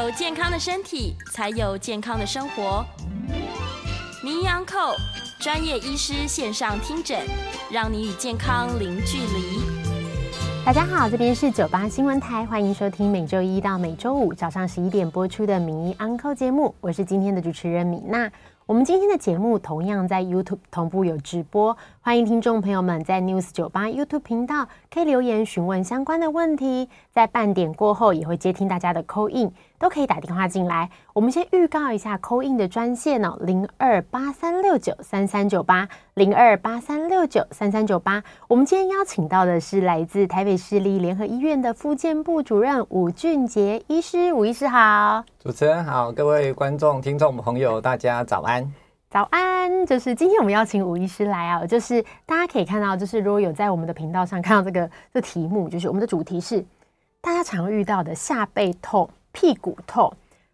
[0.00, 2.82] 有健康的身体，才有健康的生活。
[4.24, 4.96] 名医安扣
[5.38, 7.20] 专业医师线上听诊，
[7.70, 9.60] 让你与健康零距离。
[10.64, 18.32] 大家好，这边是九八新闻台，欢迎收听每周一到每周五早上十一点播出的名医安扣节目，我是今天的主持人米娜。
[18.64, 30.88] 我们今天的节目同样在 YouTube 同步有直播，欢迎听众朋友们在 News 九八 YouTube 频道可以留言询问相关的问题，在半点过后也会接听大家的 call in，都可以打电话进来。
[31.12, 38.24] 我们先预告一下 call in 的专线哦，零二八三六九三三九八，零二八三六九三三九八。
[38.48, 45.22] 我们今天邀请到的是来自台北市立联合医院的复健部主任吴俊杰医师，吴医师好。
[45.38, 48.72] 主持人好，各位观众、听众朋友，大家早安。
[49.10, 56.64] 早安，就是今天我们邀请吴医师来啊，就是大家可以看到，就是如果有在我们的频道上看到这个这题目，就是我们的主题是
[57.20, 60.12] 大家常遇到的下背痛、屁股痛，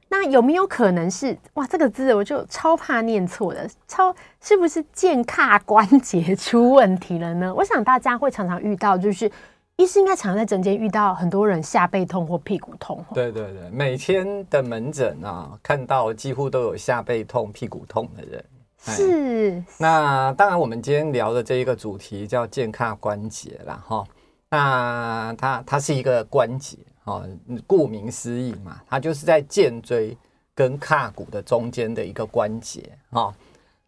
[0.08, 7.54] 那有没有可能是哇这个字我就超怕念错的，超是不是健胯关节出问题了呢？
[7.54, 9.30] 我想大家会常常遇到，就是。
[9.78, 13.04] 医师应该常在诊间遇到很多人下背痛或屁股痛。
[13.12, 18.42] 对对对，每天的门诊啊，看到几乎都有下背痛、屁股痛的人。
[18.78, 19.62] 是。
[19.78, 24.04] 那当然，我们今天聊的这一个主题叫健胯关节啦哈。
[24.48, 27.28] 那它它是一个关节哦，
[27.66, 30.16] 顾名思义嘛，它就是在肩椎
[30.54, 33.34] 跟胯骨的中间的一个关节哈。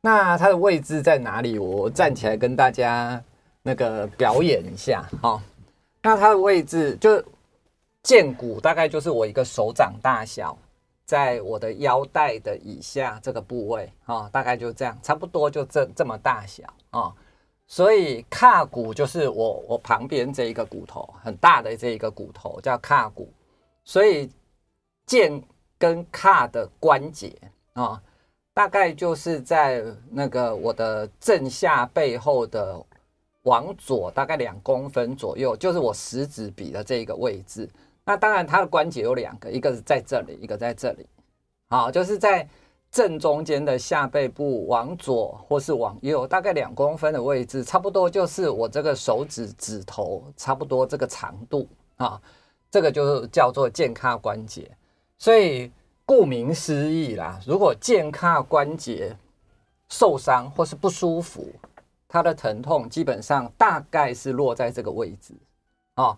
[0.01, 1.59] 那它的位置在哪里？
[1.59, 3.23] 我站起来跟大家
[3.63, 5.41] 那个表演一下哈。
[6.03, 7.23] 那它的位置就
[8.03, 10.57] 肩骨大概就是我一个手掌大小，
[11.09, 17.11] 在我的腰带的以下这个部位啊，大概就这样，差不多就这这么大小啊。
[17.67, 23.33] 所以胯骨就是我我旁边这一个骨头很大的这一个骨头叫胯骨，
[23.85, 24.31] 所以
[25.07, 25.43] 剑
[25.79, 27.35] 跟胯的关节
[27.73, 28.03] 啊，
[28.53, 32.85] 大概就是在那个我的正下背后的。
[33.45, 37.67] 往左大概两公分左右，就是我食指比的这一个位置。
[38.09, 41.07] 那当然，它的关节有两个，一个是在这里，一个在这里。
[41.69, 42.49] 好，就是在
[42.91, 52.19] 正中间的下背部往左或是往右，大概两公分的位置，差不多就是我这个手指指头差不多这个长度啊。
[52.71, 54.71] 这个就叫做健康关节。
[55.19, 55.71] 所以
[56.07, 59.15] 顾名思义啦，如果健康关节
[59.91, 61.47] 受伤或是不舒服。
[62.11, 65.35] 它的疼痛基本上大概是落在这个位置，
[65.97, 66.17] 哦，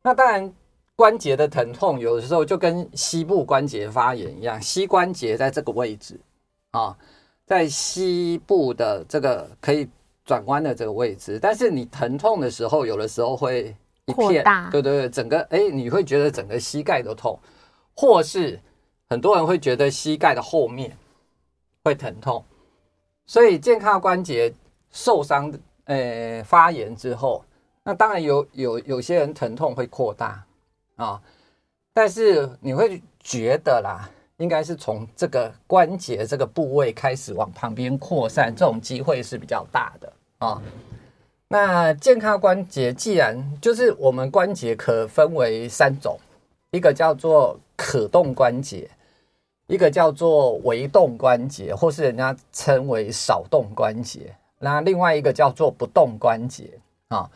[0.00, 0.50] 那当然
[0.96, 6.18] 关节的疼痛有的时候就跟膝部关节发炎一样，膝关节在这个位置，
[6.72, 6.96] 啊，
[7.44, 9.88] 在膝部的这个可以
[10.24, 14.42] 转弯的这个位置，但是你疼痛的时候，有的时候会一片，
[14.72, 17.38] 对对对，整个哎，你会觉得整个膝盖都痛，
[17.94, 18.58] 或是
[19.08, 20.96] 很多人会觉得膝盖的后面
[21.84, 22.42] 会疼痛，
[23.26, 24.52] 所以健康关节。
[24.92, 27.44] 受伤的，呃，发炎之后，
[27.82, 30.42] 那当然有有有些人疼痛会扩大
[30.96, 31.22] 啊，
[31.94, 40.60] 但是你会觉得啦，应该是从这个关节这个部位开始往旁边扩散，这种机会是比较大的啊。
[41.48, 46.18] 那健康关节既然就是我们关节可分为三种，
[46.72, 48.90] 一个叫做可动关节，
[49.68, 54.34] 一个叫做微动关节，或是人家称为少动关节。
[54.58, 57.30] 那另外一个叫做不动关节啊，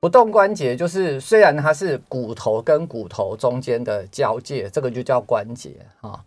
[0.00, 6.24] 不动关节就是虽然它是骨头跟骨头中间的交界，这个就叫关节啊。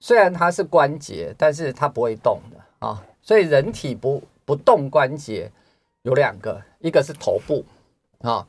[0.00, 3.02] 虽然它是关节，但是它不会动的啊。
[3.22, 5.50] 所以人体不不动关节
[6.02, 7.64] 有两个，一个是头部
[8.20, 8.46] 啊，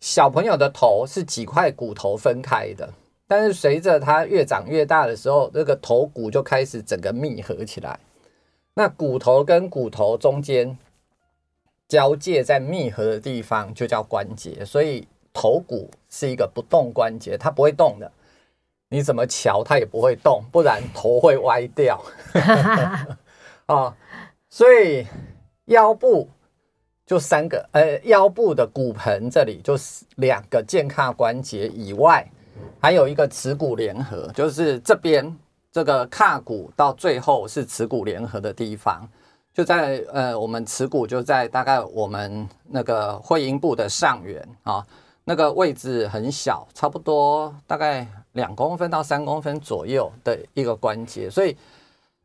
[0.00, 2.92] 小朋友的头是几块骨头分开的，
[3.26, 7.98] 但是随着它越长越大的时候，这个头骨就开始整个密合起来。
[8.74, 10.76] 那骨头跟骨头中间
[11.90, 18.10] 交界在密合的地方就叫关节，所以头骨是一个不动关节，它不会动的。
[18.88, 22.00] 你怎么瞧它也不会动，不然头会歪掉。
[23.66, 23.94] 啊，
[24.48, 25.04] 所以
[25.64, 26.28] 腰部
[27.04, 32.24] 就三个，呃，腰部的骨盆这里就是两个健胯关节以外，
[32.80, 35.36] 还有一个耻骨联合，就是这边。
[35.72, 39.08] 这个胯骨到最后是耻骨联合的地方，
[39.52, 44.86] 就在呃，我们耻骨就在大概我们那个会阴部的上缘啊，
[45.24, 51.56] 那个位置很小，差不多大概两公分到三公分左右的一个关节，所以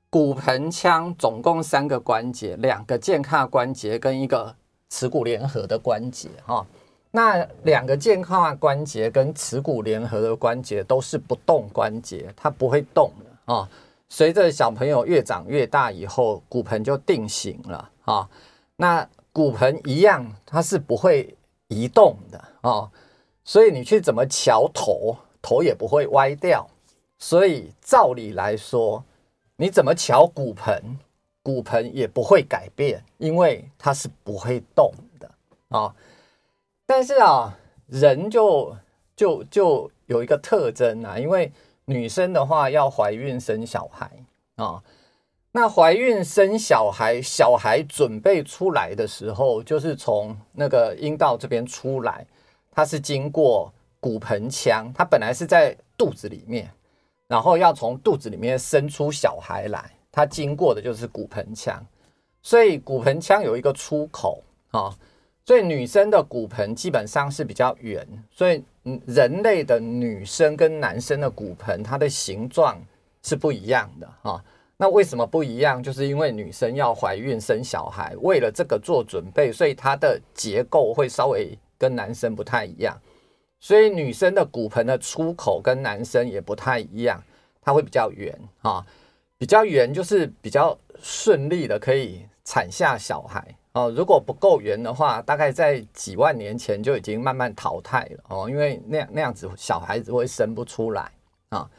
[0.09, 4.55] 骨盆腔总共三个关节，两个健胯关节跟一个
[4.89, 6.65] 耻骨联合的关节哈。
[7.09, 13.67] 那两个健康的关节跟耻骨联合的关节都是不动关节，它不会动的啊。
[14.09, 18.29] 随着小朋友越长越大以后，骨盆就定型了啊。
[18.77, 21.35] 那骨盆一样，它是不会
[21.67, 22.91] 移动的啊。
[23.43, 26.67] 所以你去怎么翘头，头也不会歪掉。
[27.17, 29.03] 所以照理来说，
[29.55, 30.99] 你怎么翘骨盆，
[31.41, 35.31] 骨盆也不会改变，因为它是不会动的
[35.69, 35.95] 啊。
[36.85, 38.75] 但是啊，人就
[39.15, 41.51] 就就有一个特征啊，因为
[41.85, 44.11] 女生的话要怀孕生小孩
[44.55, 44.83] 啊，
[45.51, 52.25] 那怀孕生小孩，小孩准备出来的时候，就是从那个阴道这边出来，
[52.71, 56.69] 它是经过骨盆腔，它本来是在肚子里面。
[57.27, 61.83] 然后要从肚子里面生出小孩来，它经过的就是骨盆腔，
[62.43, 64.95] 所以骨盆腔有一个出口啊，
[65.43, 68.63] 所以女生的骨盆基本上是比较圆，所以
[69.05, 72.77] 人类的女生跟男生的骨盆它的形状
[73.23, 74.43] 是不一样的啊。
[74.77, 75.81] 那为什么不一样？
[75.81, 82.95] 就是因为女生要怀孕生小孩，为了这个做准备，所以它的结构会稍微跟男生不太一样。
[83.59, 87.23] 所以女生的骨盆的出口跟男生也不太一样，
[87.61, 88.85] 它会比较圆啊，
[89.37, 93.93] 比较圆就是比较顺利的可以产下小孩哦。
[93.95, 101.11] 如果不够圆的话，大概在几万年前就已经慢慢淘汰了哦，因为那样那样子小孩子会生不出来
[101.49, 101.69] 啊。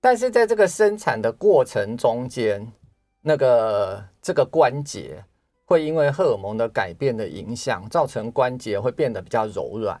[0.00, 2.70] 但是在这个生产的过程中间，
[3.20, 5.24] 那个这个关节
[5.64, 10.00] 会因为荷尔蒙的改变的影响，造成关节会变得比较柔软。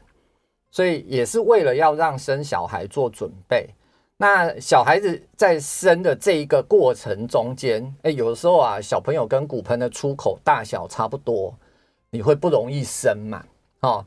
[0.70, 3.70] 所以也是为了要让生小孩做准备。
[4.16, 11.52] 那小孩子在生的这一个过程中间，哎，有的时候啊，小朋友跟骨盆的出口大小差不多，
[12.10, 13.44] 你会不容易生嘛？
[13.80, 14.06] 哦，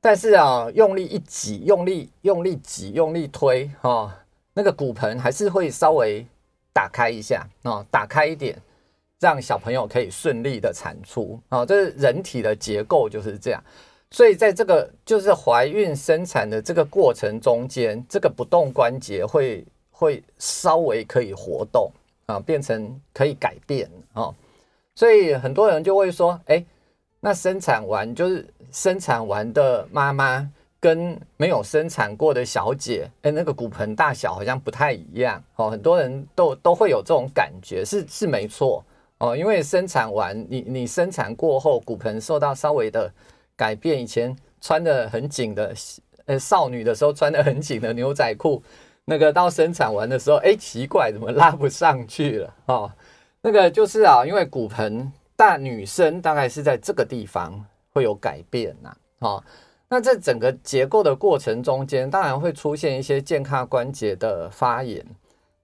[0.00, 4.16] 但是啊，用力一挤，用力用力挤，用力推，哈，
[4.54, 6.24] 那个骨盆还是会稍微
[6.72, 8.56] 打开一下啊，打开一点，
[9.18, 11.66] 让小朋友可以顺利的产出啊。
[11.66, 13.62] 这是人体的结构就是这样。
[14.10, 21.92] 所以，在这个就是怀孕生产的这个过程中间，这个不动关节会会稍微可以活动
[22.24, 24.34] 啊，变成可以改变啊。
[24.94, 26.64] 所以很多人就会说：“哎，
[27.20, 30.50] 那生产完就是生产完的妈妈
[30.80, 38.82] 跟没有生产过的小姐，哎，那个骨盆大小好像不太一样哦。”很多人都都会有这种感觉，是是没错
[39.18, 43.12] 哦，因为生产完你你生产过后，骨盆受到稍微的。
[43.58, 45.74] 改变以前穿的很紧的，
[46.26, 48.62] 呃，少女的时候穿的很紧的牛仔裤，
[49.04, 52.54] 那个到生产完的时候，哎，奇怪，怎么拉不上去了？
[52.66, 52.92] 哦，
[53.42, 57.52] 那个就是啊，因为骨盆大，女生大概是在这个地方
[57.90, 58.96] 会有改变呐。
[59.18, 59.42] 哦，
[59.88, 65.04] 那在整个结构的过程中间，当然会出现一些健康关节的发炎。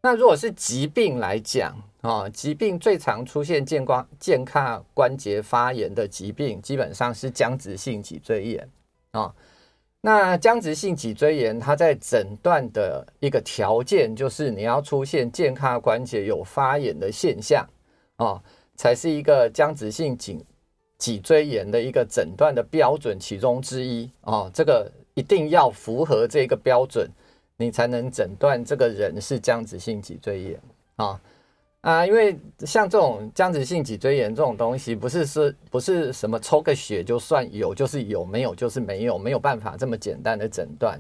[0.00, 8.68] 那如果是疾病来讲，啊，疾病最常出现健光健康关节发炎的疾病，基本上是僵直性脊椎炎
[9.12, 9.34] 啊。
[10.02, 17.66] 那僵直性脊椎炎，它在诊断的一个条件就是你要出现健康关节有发炎的现象
[18.16, 18.38] 啊，
[18.76, 20.44] 才是一个僵直性颈
[20.98, 24.50] 脊椎炎的一个诊断的标准其中之一啊。
[24.52, 27.08] 这个一定要符合这个标准，
[27.56, 30.60] 你才能诊断这个人是僵直性脊椎炎
[30.96, 31.18] 啊。
[31.84, 40.98] 啊，因为像这种僵直性脊椎炎这种东西，不是说不是什么抽个血就算有就是有，没有就是没有，没有办法这么简单的诊断。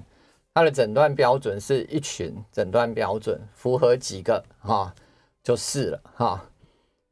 [0.52, 4.94] 它的诊断标准是一群诊断标准，符合几个哈
[5.42, 6.44] 就是了哈。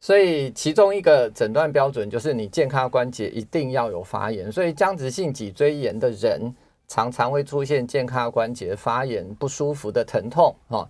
[0.02, 6.54] 所以其中一个诊断标准就是你健康关节一定要有发炎，所以僵直性脊椎炎的人
[6.88, 10.86] 常常会出现健康关节发炎不舒服的疼痛哈，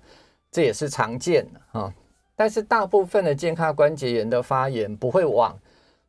[0.51, 1.95] 这也是常见的哈。
[2.35, 5.57] 但是大部分的健康关节炎的发炎不会往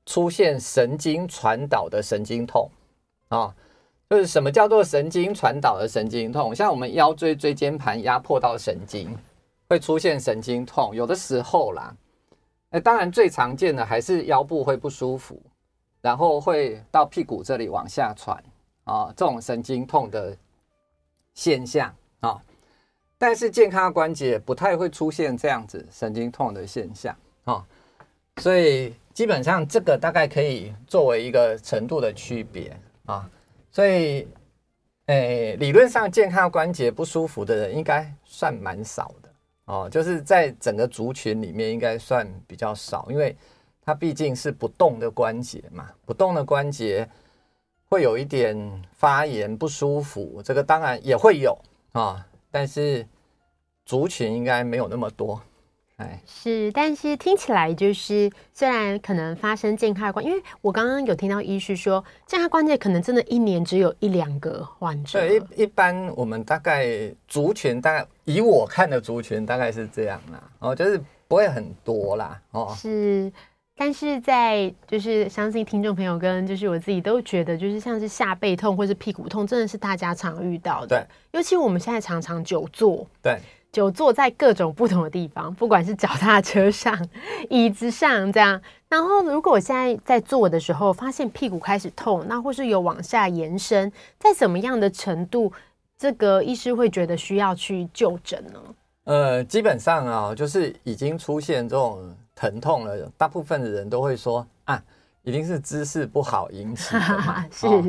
[0.05, 2.69] 出现神经传导的神经痛
[3.27, 3.53] 啊，
[4.09, 6.55] 就是什么叫做神经传导的神经痛？
[6.55, 9.15] 像我们腰椎椎间盘压迫到神经
[9.67, 11.95] 会出现神经痛，有的时候啦，
[12.69, 15.41] 那当然最常见的还是腰部会不舒服，
[16.01, 18.41] 然后会到屁股这里往下传
[18.85, 20.35] 啊，这种神经痛的
[21.33, 22.41] 现象啊。
[23.25, 27.15] 但是健康关节不太会出现这样子神经痛的现象
[27.45, 27.65] 啊，
[28.35, 33.25] 所以基本上这个大概可以作为一个程度的区别啊，
[33.71, 34.27] 所以
[35.05, 39.29] 诶，理论上健康关节不舒服的人应该算蛮少的
[39.67, 43.33] 哦，就是在整个族群里面应该算比较少，因为
[43.81, 47.09] 它毕竟是不动的关节嘛，不动的关节
[47.87, 51.57] 会有一点发炎不舒服，这个当然也会有
[51.93, 53.07] 啊，但是
[53.85, 55.41] 族群应该没有那么多。
[55.97, 65.19] 哎，是，但是听起来就是，虽然可能发生健康关，因为我刚刚有听到医师说，健康关节可能真的一年只有一两个患者。
[65.19, 66.87] 对，一一般我们大概
[67.27, 73.31] 族群大概以我看的族群大概是这样啦，哦，就是不会很多啦，哦，是，
[73.77, 80.87] 但是在就是相信听众朋友跟就是我自己都觉得，就是像是下背痛或是屁股痛，真的是大家常遇到的。
[80.87, 83.05] 对，尤其我们现在常常久坐。
[83.21, 83.37] 对。
[83.73, 86.95] 久坐在各种不同的地方，不管是脚踏车上、
[87.49, 88.61] 椅子上这样。
[88.87, 95.51] 然后，如果我现在在坐的时候发现屁股开始痛，那或是有往下延伸，在什么样的程度，
[95.97, 98.61] 这个医师会觉得需要去就诊呢？
[99.05, 104.81] 呃，基本上啊，就是已经出现这种疼痛了，大部分的人都会说啊。
[105.23, 107.45] 一定是姿势不好引起的嘛？
[107.51, 107.65] 是。
[107.65, 107.81] 哦、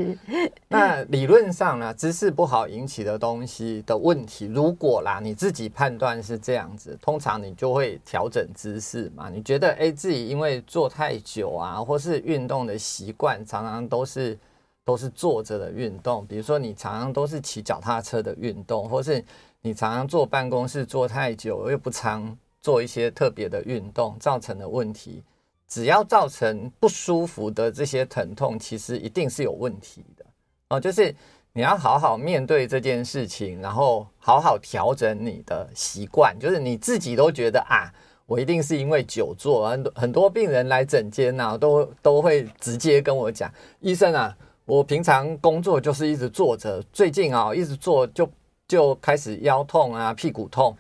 [0.69, 9.29] 那理论上呢，姿势不好引起的东西的问题，如果啦你自己判断是这样子，通常你就会调整姿势嘛。
[9.29, 14.39] 你觉得哎、欸，自己因为坐太久啊，或是运动的习惯常常都是
[14.85, 19.25] 都是坐着的运动，比如说你常常都是骑脚踏车的运动，或是
[19.61, 25.21] 你常常坐办公室坐太久，又不常做一些特别的运动，造成的问题。
[25.75, 30.25] 只要造成不舒服的这些疼痛，其实一定是有问题的
[30.69, 30.79] 哦。
[30.79, 31.13] 就是
[31.53, 36.33] 你要好好面对这件事情，然后好好调整你的习惯。
[36.39, 37.93] 就是你自己都觉得啊，
[38.25, 39.69] 我一定是因为久坐。
[39.69, 44.33] 很多很多病人来诊间呐，都都会直接跟我讲，医生啊，
[44.67, 48.31] 我平常工作就是一直坐着，最近啊一直坐就
[48.69, 50.77] 就开始腰痛啊，屁股痛。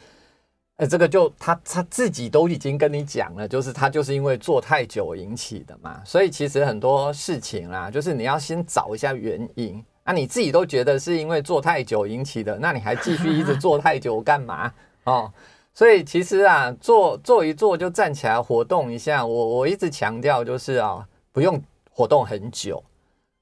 [0.76, 6.02] 哎，这个就他他自己都已经跟你讲了，就是他就是因为坐太久引起的嘛。
[6.04, 9.82] 所以其实很多事情啦，就是你要先找一下原因。
[10.02, 14.70] 啊，你自己都觉得是因为坐太久引起的，那你还继续一直 坐太久干嘛？
[15.04, 15.32] 哦，
[15.72, 19.24] 所以其实啊，坐坐一坐就站起来活动一下。
[19.24, 21.58] 我我一直强调就是啊，不用
[21.90, 22.82] 活动很久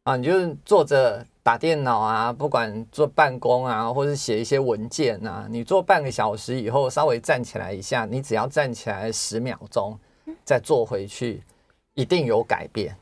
[0.04, 1.24] 啊，你就是坐着。
[1.44, 9.98] 打电脑啊，不管做办公啊，或是写一些文件啊，你做半个小时以后，稍微站起来一下，你只要站起来十秒钟，
[10.44, 11.42] 再坐回去，
[11.94, 12.96] 一定有改变。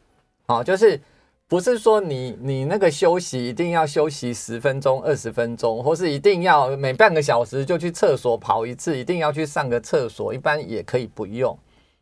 [0.47, 0.99] 啊，就是
[1.47, 11.54] 不是说你你那个休息一定要休息十分钟、二十分钟，或是一定要每半个小时就去厕所跑一次，一定要去上个厕所，一般也可以不用，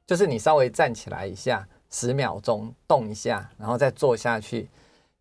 [0.06, 4.68] 就是你稍微站起来一下，十秒钟动一下，然后再坐下去。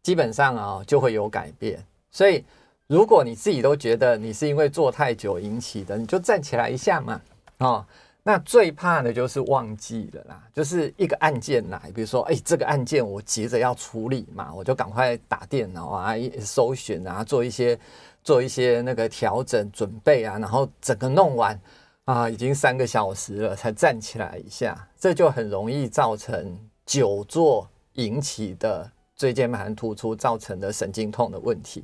[0.08, 1.78] 基本上啊，就会有改变。
[2.12, 2.42] 所以，
[2.88, 7.20] 如果你自己都觉得你是因为坐太久引起的，你就站起来一下嘛。
[7.58, 7.86] 哦，
[8.24, 10.42] 那最怕的就是忘记了啦。
[10.54, 17.78] 就是一个案件来，比如说，哎，这个案件我急着要处理嘛，我就赶快打电脑啊，搜寻啊，做一些
[18.24, 21.60] 做一些那个调整准备啊，然后整个弄完
[22.06, 28.90] 啊，已经三个小时了才站起来一下，这就很容易造成久坐引起的。
[29.18, 31.84] 椎间盘突出造成的神经痛的问题，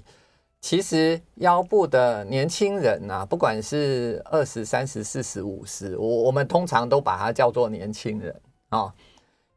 [0.62, 8.94] 其实腰部的年轻人呐、啊，不管是二十三十四十五十，我我们通常都把它叫做年轻人啊、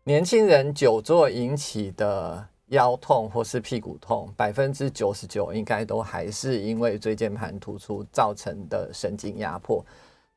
[0.04, 9.84] 年轻人久坐引起的腰痛或是屁股痛，百分之九十九应该都还是因为椎间盘突出造成的神经压迫，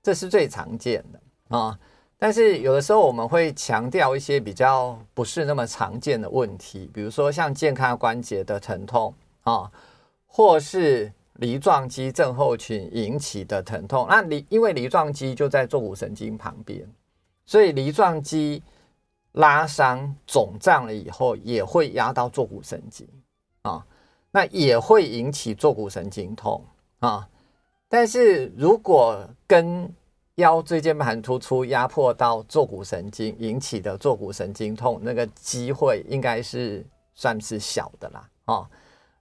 [0.03, 1.79] 这是最常见的啊。
[2.21, 9.71] 但是有的时候我们会强调一些比较不是那么常见的问题，比如说像健康关节的疼痛啊，
[10.27, 14.05] 或是梨状肌症候群引起的疼痛。
[14.09, 16.85] 那梨因为梨状肌就在坐骨神经旁边，
[17.45, 18.61] 所以梨状肌
[19.31, 23.07] 拉伤肿胀了以后，也会压到坐骨神经
[23.61, 23.85] 啊，
[24.29, 26.61] 那也会引起坐骨神经痛
[26.99, 27.25] 啊。
[27.87, 29.89] 但是如果跟
[30.39, 38.67] 腰椎间盘突出压迫到坐骨神经引起的坐骨神经痛，那个机会应该是算是小的啦，哦，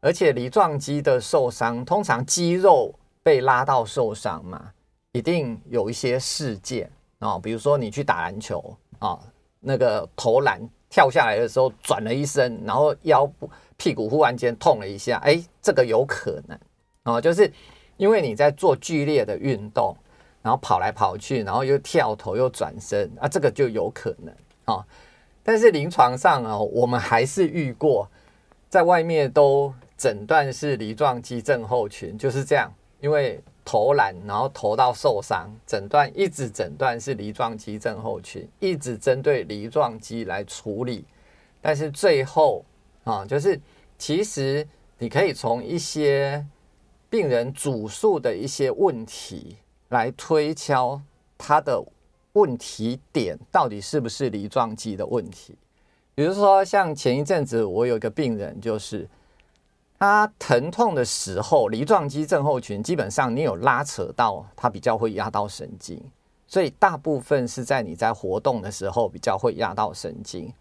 [0.00, 4.70] 而且梨状肌的受伤，通常肌肉被拉到受伤嘛，
[5.10, 9.20] 一定有一些事件啊，哦，比如说你去打篮球啊，哦，
[9.58, 16.56] 那个投篮跳下来的时候转了一身，然后腰部屁股忽然间痛了一下，哎，这个有可能
[17.02, 17.52] 啊，哦，就是
[17.96, 19.96] 因为你在做剧烈的运动。
[20.42, 24.84] 然后跑来跑去，然后又跳投又转身啊，这个就有可能啊。
[25.42, 28.08] 但是临床上啊，我们还是遇过，
[28.68, 32.72] 在外面都诊断是梨状肌症候群，就是这样。
[33.00, 41.04] 因为投篮然后投到受伤，诊断一直诊断是梨状肌症候群，一直针对梨状肌来处理，
[41.60, 42.64] 但是最后
[43.04, 43.60] 啊，就是
[43.96, 44.66] 其实
[44.98, 46.44] 你可以从一些
[47.08, 49.56] 病人主诉的一些问题
[49.88, 51.00] 来推敲
[51.36, 51.82] 他的
[52.32, 55.56] 问题点到底是不是梨状肌的问题。
[56.14, 59.08] 比如说，像前一阵子我有一个病人，就是
[59.98, 66.00] 他疼痛的时候，梨状肌症候群基本上你有拉扯到，他比较会压到神经，
[66.46, 70.52] 所以大部分是在你在活动的时候比较会压到神经，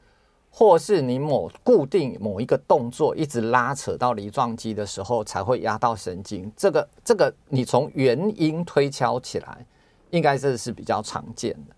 [0.58, 6.52] 或是你某固定某一个动作一直拉扯到梨状肌的时候才会压到神经。
[6.58, 9.66] 这个这个你从原因推敲起来，
[10.10, 11.76] 应该这是比较常见的。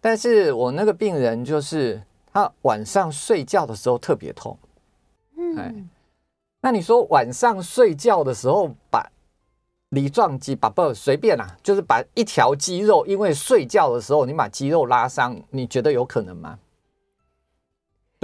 [0.00, 2.02] 但是我那个病人就是。
[2.36, 4.58] 他晚上睡觉的时候特别痛，
[5.36, 5.88] 嗯，
[6.60, 9.08] 那你说晚上睡觉的时候把
[9.90, 16.58] 梨状肌把不随便啦，就是把一条肌肉，因为睡觉的时候你把肌肉拉伤，你觉得有可能吗？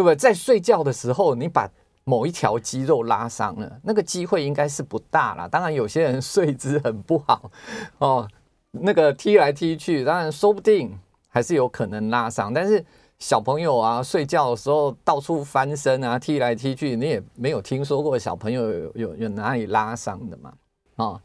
[0.00, 0.16] 对不对？
[0.16, 1.68] 在睡觉的时候你把
[2.04, 5.46] 某一条肌肉拉伤了，那个机会应该是不大啦。
[5.46, 7.50] 当然有些人睡姿很不好
[7.98, 8.26] 哦，
[8.70, 12.84] 那个踢来踢去，当然说不定还是有可能拉伤，但是。
[13.20, 20.54] 小朋友啊，睡觉的时候到处翻身啊，踢来踢去，你也没有听说过小朋友有有有哪里拉伤的嘛？
[20.96, 21.20] 啊，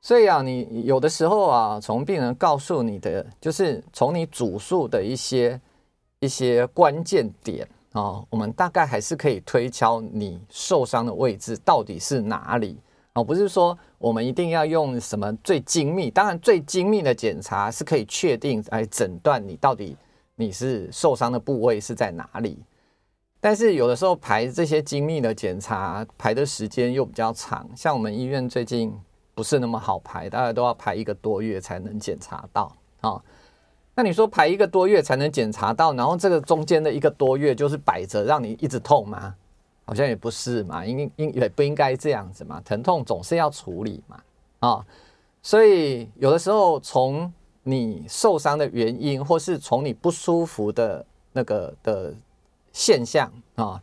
[0.00, 5.60] 所以啊，你有的时候啊，从病人告诉你的，就是从你主诉的一些
[6.20, 12.78] 一些关键点啊，我们大概还是可以推敲你受伤的位置到底是哪里
[13.14, 19.96] 啊，不是说我们一定要用什么最精密，当然最精密的检查是可以确定来诊断你到底。
[20.40, 22.62] 你是受伤的部位是在哪里？
[23.40, 27.68] 但是有的时候排这些精密的检查，排的时间又比较长。
[27.74, 28.92] 像我们医院最近
[29.34, 33.20] 不是那么好排，大概都要排一个多月才能检查到啊。
[33.98, 39.34] 那你说排一个多月才能检查到，然后这个中间的一个多月就是摆着让你一直痛吗？
[39.84, 42.60] 好像也不是嘛，应应也不应该这样子嘛。
[42.64, 44.22] 疼痛总是要处理嘛
[44.60, 44.86] 啊。
[45.42, 47.32] 所以有的时候从
[47.64, 52.14] 你受伤的原因，或是从你不舒服的那个的
[52.70, 53.82] 现象啊，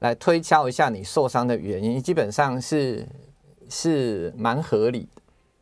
[0.00, 3.06] 来推敲一下你受伤的原因，基本上是
[3.68, 5.06] 是蛮合理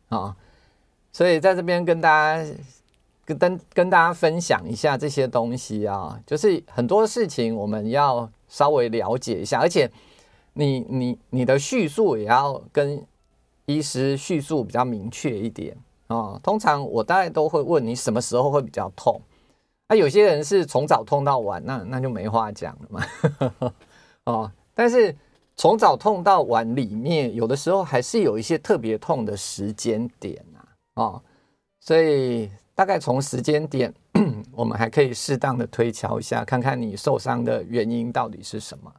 [0.09, 0.35] 的啊。
[1.11, 2.51] 所以在这边跟大家
[3.25, 9.89] 跟跟跟大家分享一下这些东西啊，就是很多事情我们要稍微了解一下，而且
[10.53, 13.05] 你你你的叙述也要跟
[13.65, 15.77] 医师叙述比较明确一点。
[16.07, 19.21] 哦，通常我大概都会问你什么时候会比较痛，
[19.87, 23.71] 啊，有些人是从早痛到晚，那那就没话讲了嘛。
[24.25, 25.15] 哦， 但是
[25.55, 30.59] 从早痛到晚里面，有的时候还是有一些特别痛的时间点啊。
[30.95, 31.21] 哦，
[31.79, 33.93] 所以大概从时间点，
[34.51, 38.91] 我们还可以适当的推敲一下，看看你受伤的原因到底是什么。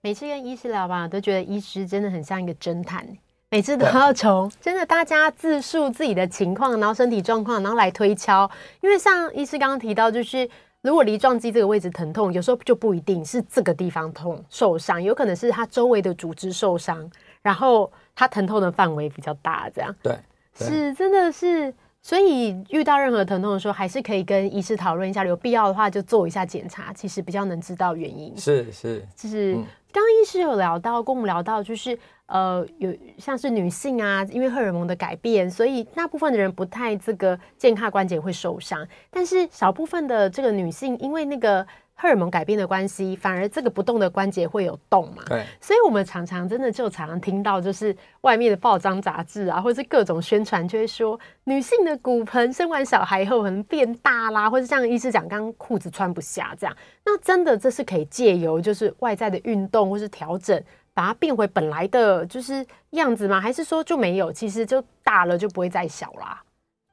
[0.00, 3.06] 每次跟医师聊吧，都觉得医师真的很像一个侦探。
[3.50, 8.48] 每次都要从真的大家自述自己的情况，然后身体状况，然后来推敲。
[8.82, 10.48] 因为像医师刚刚提到，就是
[10.82, 19.94] 如果梨状肌这个位置疼痛，有时候就不一定是这个地方痛受伤，有可能是它周围的组织受伤，然后它疼痛的范围比较大，这样。
[20.02, 20.16] 对，
[20.54, 21.72] 是真的是。
[22.00, 28.36] 所以遇到任何疼痛的时候，还是可以跟医师讨论一下，有必要的话就做一下检查，其实比较能知道原因。
[28.36, 29.54] 是是，就是
[29.92, 41.66] 刚刚医师有聊到，跟我们聊到，就是呃，有像是女性啊，因为荷尔蒙的改变，所以大部分的人不太这个健康关节会受伤，但是少部分的这个女性，因为那个。
[42.00, 45.24] 荷尔蒙改变的关系，反而这个不动的关节会有动嘛？
[45.26, 56.76] 对，所以我们常常真的就常常听到，就是外面的报章杂志啊，或者是各种宣传，就会说女性的骨盆生完小孩以后可能变大啦，或者像医师讲，刚刚裤子穿不下这样。
[57.04, 60.62] 那真的这是可以借由就是外在的运动或是调整，
[60.94, 63.40] 把它变回本来的就是样子吗？
[63.40, 64.32] 还是说就没有？
[64.32, 66.40] 其实就大了就不会再小啦。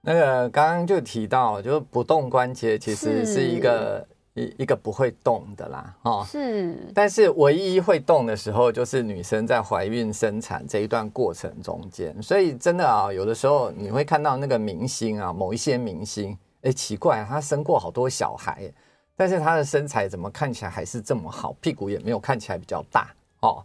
[0.02, 4.04] 那个刚刚就提到，就是不动关节其实是一个。
[4.36, 18.70] 一一个不会动的啦，哦，是，但是唯一会动的时候，就是女生在怀孕生产这一段过程中间，所以真的啊，有的时候你会看到那个明星啊，某一些明星，哎，奇怪，她生过好多小孩，
[19.16, 23.64] 但是她的身材怎么看起来还是这么好，屁股也没有看起来比较大哦，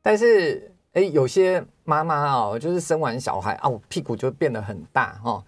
[0.00, 5.42] 但是哎，有些妈妈啊，就是生完小孩啊，我屁股就变得很大哦，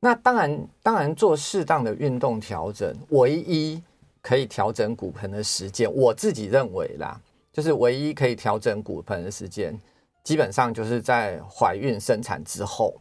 [0.00, 3.82] 那当然，当然做适当的运动调整，唯一。
[4.24, 7.20] 可以调整骨盆的时间，我自己认为啦，
[7.52, 9.78] 就是唯一可以调整骨盆的时间，
[10.22, 12.94] 基本上就是在怀孕生产之后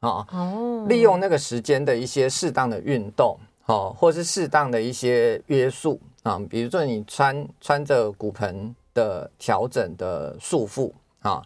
[0.00, 10.90] 啊，哦，利用那个时间的一些适当的运动，哦，或是适当的一些约束啊，比如说你穿穿着骨盆的调整的束缚
[11.20, 11.42] 啊，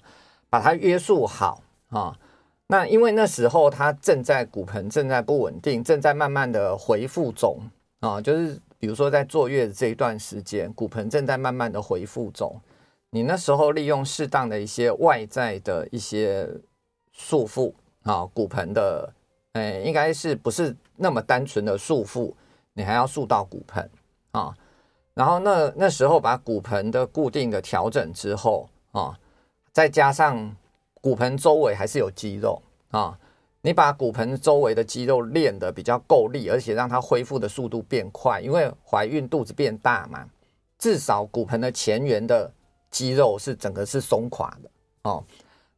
[0.49, 2.17] 把它约束好啊。
[2.69, 7.59] 那因为那时候它正在骨盆正在不稳定，正在慢慢的恢复中
[8.01, 12.61] 啊，就是比如说在坐月子这一段时间，骨盆正在慢慢的恢复中。
[13.11, 16.49] 你那时候利用适当的一些外在的一些
[17.13, 19.13] 束缚啊，骨盆的，
[19.53, 22.33] 诶，应该是不是那么单纯的束缚？
[22.73, 23.91] 你还要束到骨盆
[24.33, 24.57] 啊，
[25.15, 29.19] 然后那那时候把骨盆的固定的调整之后啊，
[29.73, 30.55] 再加上。
[31.01, 33.19] 骨盆周围还是有肌肉啊，
[33.65, 40.23] 你把骨盆周围的肌肉练得比较够力，而且让它恢复的速度变快，因为怀孕肚子变大嘛，
[40.79, 42.53] 至少骨盆的前缘的
[42.91, 44.71] 肌肉是整个是松垮的
[45.05, 45.25] 哦。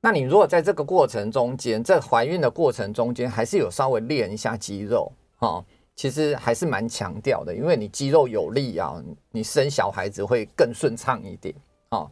[0.01, 11.55] 那你如果在这个过程中间，在怀孕的过程中间，还是有稍微练一下肌肉哦，其实还是蛮强调的，因为你肌肉有力啊，你生小孩子会更顺畅一点
[11.91, 12.11] 哦。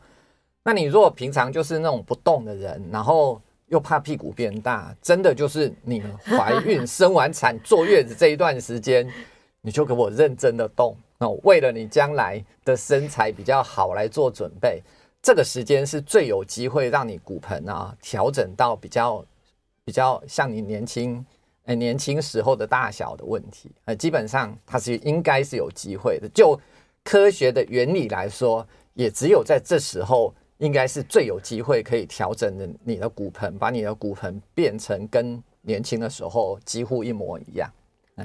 [0.62, 9.10] 那你如果平常就是那种不动的人，然后又怕屁股变大，真的就是你怀孕、生完产、坐月子这一段时间，
[9.62, 14.82] 你就给我认真的动哦，为了你将来的身材比较好来做准备，
[15.22, 19.24] 这个时间是最有机会让你骨盆啊调整到比较
[19.84, 21.24] 比较像你年轻
[21.64, 26.28] 哎年轻时候的大小的问题，呃，基本上它是应该是有机会的。
[26.34, 26.60] 就
[27.02, 30.32] 科学的原理来说，也只有在这时候。
[30.64, 37.70] 应该是最有机会可以调整的你的骨盆，把你的骨盆变成跟年轻的时候几乎一模一样，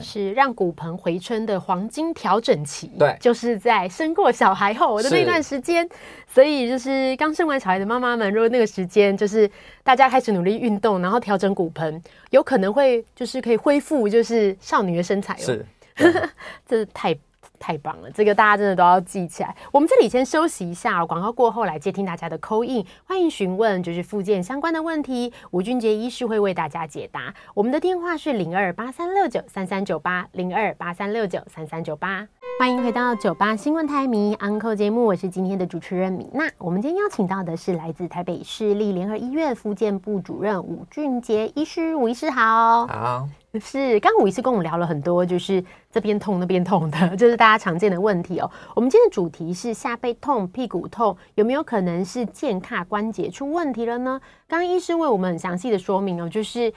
[0.01, 2.91] 是让骨盆回春的黄金调整期。
[2.97, 5.87] 对，就是在生过小孩后的那段时间。
[6.27, 9.49] 所以就是刚生完小孩的妈妈们，如果那个时间就是
[9.83, 15.37] 大家开始努力运动，然后调整骨盆，有可能会就是可以恢复就是少女的身材哦。
[15.39, 15.65] 是，
[16.67, 17.17] 这是太。
[17.59, 19.55] 太棒了，这个大家真的都要记起来。
[19.71, 27.33] 我们这里先休息一下，广告过后来接听大家的 call in，欢迎询问就是复健相关的问题，吴俊杰医师会为大家解答。
[27.53, 32.27] 我们的电话是零二八三六九三三九八零二八三六九三三九八。
[32.59, 36.49] 欢迎回到九八新闻台迷 Uncle 节目，我是今天的主持人米娜。
[36.57, 42.87] 我们今天邀请到的是来自台北市立联合医院复健部主任吴俊杰医师，吴医师好。
[42.87, 43.29] 好。
[43.57, 48.51] 是，刚刚吴医师跟我们聊了很多，就是这边痛那边痛的， 就是大家常见的问题哦。
[48.75, 54.21] 我们今天的主题是下背痛、屁股痛，有没有可能是健胯关节出问题了呢？
[54.47, 56.69] 刚刚医师为我们很详细的说明哦，就是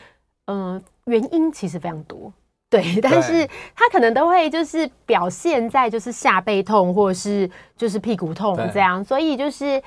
[0.47, 2.33] 嗯、呃，原因其实非常多，
[2.71, 9.83] 对，但是他可能都会就是表现在就是下背痛或者是就是屁股痛这样，所以就是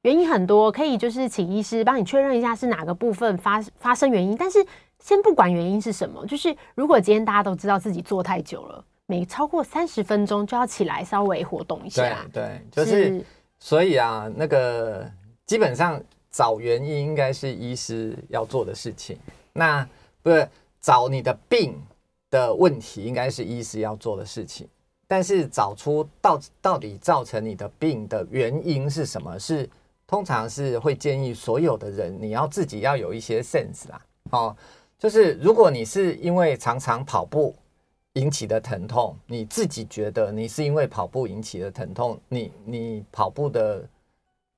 [0.00, 4.64] 原因很多，可以就是请医师帮你确认一下是哪个部分发发生原因，但是。
[4.98, 12.26] 先不管原因是什么，就是如果今天大家都知道自己坐太久了，每超过三十分钟就要起来稍微活动一下。
[12.32, 13.24] 对对，就是，是
[13.60, 15.08] 所以啊，那个
[15.44, 19.16] 基本上找原因应该是医师要做的事情。
[19.52, 19.88] 那
[20.22, 20.48] 不是
[20.80, 21.80] 找你的病
[22.30, 24.68] 的问题，应该是医师要做的事情。
[25.06, 29.70] 但是找出到到底造成你的病的原因是什么，是
[30.04, 34.56] 通常是会建议所有的人，你要自己要有一些 sense 啦，哦。
[34.98, 37.54] 就是如果你是因为常常跑步
[38.14, 43.86] 引起的疼痛，你自己觉得你是因为跑步引起的疼痛，你你跑步的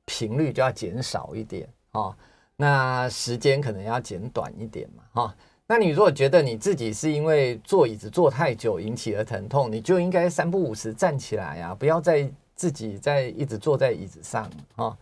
[0.04, 2.14] 频率就要减少一点哦，
[2.56, 5.34] 那时间可能要减短一点嘛哈。
[5.66, 14.96] 那你如果觉得你自己是因为坐椅子坐太久引起的疼痛，你就应该三不五时站起来啊，不要再自己再一直坐在椅子上啊。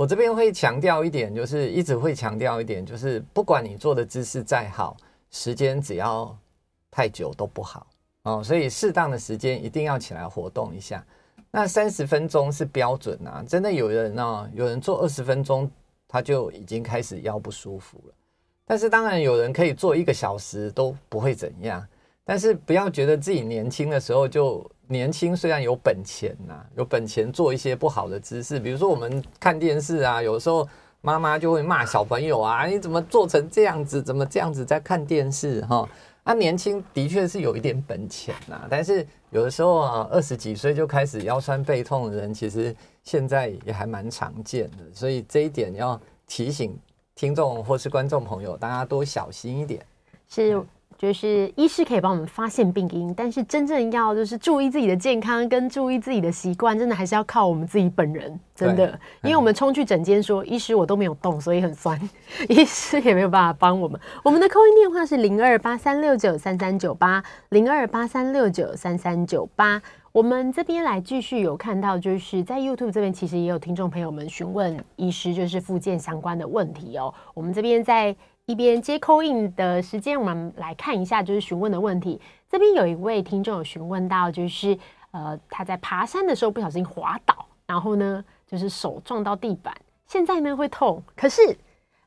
[0.00, 4.96] 我这边会强调一点，就是一直会强调一点，就是不管你坐的姿势再好，
[5.30, 6.34] 时间只要
[6.90, 7.86] 太久都不好
[8.22, 8.42] 哦。
[8.42, 11.04] 所以适当的时间一定要起来活动一下。
[11.50, 15.70] 那三十分钟是标准啊，真的有人呢，有人做二十分钟
[16.08, 18.14] 他就已经开始腰不舒服了。
[18.64, 21.86] 但是当然有人可以做一个小时都不会怎样。
[22.24, 24.66] 但是不要觉得自己年轻的时候就。
[24.90, 30.68] 年轻虽然有本钱呐、有本钱做一些不好的姿势，比如说我们看电视啊，有时候
[31.00, 35.88] 妈妈就会骂小朋友啊，你怎么做成这样子，怎么这样子在看电视哈？
[36.24, 42.74] 啊，年轻的确是有一点本钱呐、但是有的时候啊，二十几岁就开始腰酸背痛的人，其实
[43.04, 46.76] 现在也还蛮常见的，所以这一点要提醒
[47.14, 49.80] 听众或是观众朋友，大家多小心一点。
[50.28, 50.60] 是。
[51.00, 58.86] 就是医师可以帮我们发现病因，但是真正要就是注意自己的健康跟注意自己的习惯，真的还是要靠我们自己本人，真的。
[59.22, 61.98] 因为我们冲去诊间说，医师我都没有动，所以很酸，
[62.50, 63.98] 医师也没有办法帮我们。
[64.22, 69.80] 我们的 call in 电话是零二八三六九三三九八零二八三六九三三九八。
[70.12, 77.14] 我们这边来继续有看到，就是在 YouTube 这边，其实也有听众朋友们询问医师，就是复健相关的问题哦。
[77.32, 78.14] 我们这边在
[78.50, 82.20] 一边接扣印的时间，我们来看一下，就是询问的问题。
[82.50, 84.76] 这边有一位听众有询问到，就是
[85.12, 89.72] 呃，他在爬山的时候不小心滑倒，然后呢，就是手撞到地板，
[90.08, 91.00] 现在呢会痛。
[91.14, 91.56] 可是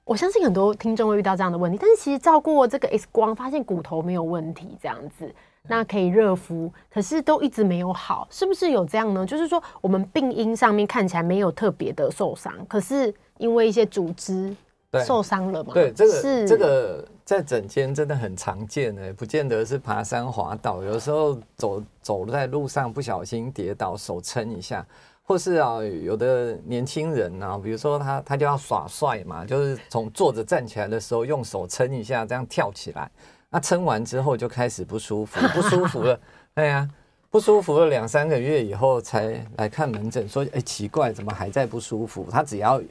[0.03, 5.33] 我相信很多听众会遇到这样的问题，但是其实照过这个 X 光，发现骨头没有问题，这样子。
[5.69, 9.25] 那可以热敷，可是都一直没有好，是不是有这样呢？
[9.25, 14.53] 就是说，我们病因上面看起来没有特别的受伤，可是因为一些组织
[15.01, 15.73] 受伤了嘛？
[15.73, 24.85] 对，这个是这个在整间真的很常见的，不见得是爬山滑倒，有时候走走在路上不小心跌倒，手撑一下，
[25.23, 33.09] 或是啊，有的年轻人啊，比如说他他就要耍帅嘛，就是从坐着站起来的时候用手撑一下，这样跳起来。
[33.49, 36.19] 那撑完之后就开始不舒服， 不舒服了，
[36.55, 36.89] 对呀，
[37.29, 42.27] 不舒服了两三个月以后才来看门诊，说，哎，奇怪，怎么还在不舒服？
[42.31, 42.81] 他只要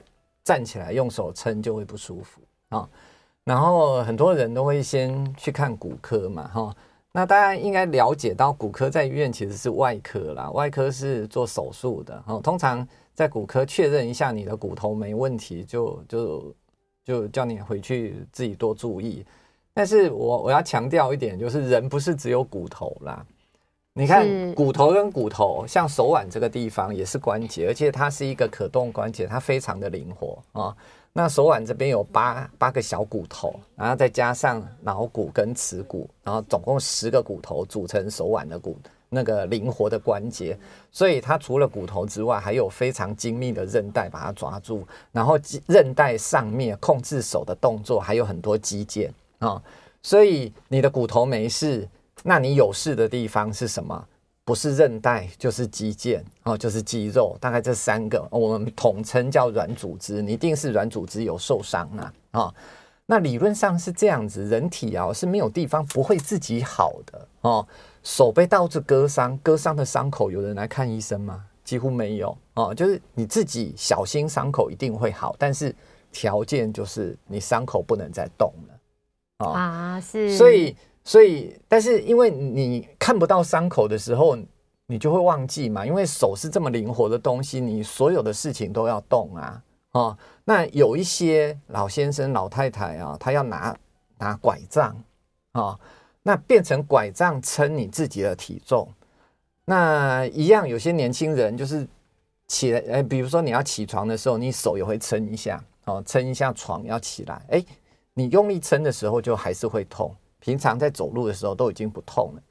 [0.44, 2.88] 站起来用手撑就会不舒服啊。
[3.44, 6.76] 然后很多人都会先去看骨科嘛，哈。
[7.14, 12.40] 那大家应该了解到，骨科在医院其实是外科啦，外科是做手术的，哈。
[12.40, 16.54] 通常在骨科确认一下你的骨头没问题，就就
[17.04, 19.26] 就叫你回去自己多注意。
[19.74, 23.26] 但是我我要强调一点，就是人不是只有骨头啦。
[23.94, 30.74] 你看骨头跟骨头，像手腕这个地方也是关节，而且它是一个可动关节，它非常的灵活啊。
[31.12, 38.78] 那手腕这边有八八个小骨头，然后再加上脑骨跟尺骨，然后总共十个骨头组成手腕的骨
[39.10, 40.58] 那个灵活的关节。
[40.90, 49.08] 所以它除了骨头之外，还有非常精密的韧带把它抓住，然后韧带上面控制手的动作，还有很多肌腱。
[49.38, 49.62] 啊、哦，
[50.02, 51.86] 所以你的骨头没事，
[52.22, 54.06] 那你有事的地方是什么？
[54.44, 60.20] 不是韧带，就是肌腱，哦，就是肌肉，大概这三个，我们统称叫软组织。
[60.20, 62.54] 你一定是软组织有受伤啊，啊、哦，
[63.06, 67.64] 那理论上是这样子，人体啊是没有地方不会自己好的哦。
[68.02, 71.44] 手被刀子割伤，割伤的伤口有人来看医生吗？
[71.62, 75.72] 几乎没有哦，就是你自己小心伤口一定会好，但是
[76.10, 79.46] 条件就是你伤口不能再动了。
[79.46, 84.36] 啊，是，所以，所以，但是因为你看不到伤口的时候，
[84.86, 85.84] 你就会忘记嘛。
[85.84, 89.62] 因为手是这么灵活的东西，你所有的事情都要动啊。
[89.92, 93.76] 哦，那有一些老先生、老太太啊，他要拿
[94.18, 94.96] 拿拐杖
[95.52, 95.78] 啊，
[96.22, 98.88] 那变成拐杖撑你自己的体重。
[99.64, 101.86] 那一样，有些年轻人就是
[102.46, 107.64] 起来，哎，比如说你要起床的时候，你手也会撑一下，哦，撑一下床要起来，哎。
[108.14, 112.42] 你用力撑的时候就还是会痛，平常在走路的时候都已经不痛了。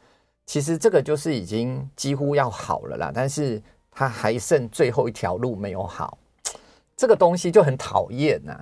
[0.45, 6.17] 其实这个就是已经几乎要好了啦，但是它还剩最后一条路没有好，
[6.95, 8.58] 这个东西就很讨厌呐。